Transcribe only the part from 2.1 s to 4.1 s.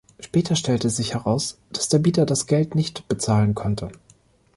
das Geld nicht bezahlen konnte.